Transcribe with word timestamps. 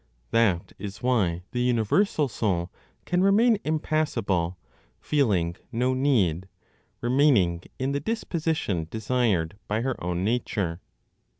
That 0.31 0.73
is 0.79 1.03
why 1.03 1.43
the 1.51 1.59
universal 1.61 2.27
Soul 2.27 2.71
can 3.05 3.21
remain 3.21 3.59
impassible, 3.63 4.57
feeling 4.99 5.55
no 5.71 5.93
need, 5.93 6.49
remaining 7.01 7.61
in 7.77 7.91
the 7.91 7.99
disposition 7.99 8.87
desired 8.89 9.59
by 9.67 9.81
her 9.81 10.03
own 10.03 10.23
nature. 10.23 10.81